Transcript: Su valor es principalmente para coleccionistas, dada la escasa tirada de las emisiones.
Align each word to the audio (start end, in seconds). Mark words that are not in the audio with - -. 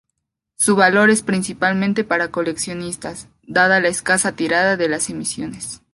Su 0.55 0.75
valor 0.75 1.11
es 1.11 1.21
principalmente 1.21 2.03
para 2.03 2.31
coleccionistas, 2.31 3.27
dada 3.43 3.79
la 3.79 3.89
escasa 3.89 4.31
tirada 4.31 4.75
de 4.75 4.89
las 4.89 5.11
emisiones. 5.11 5.83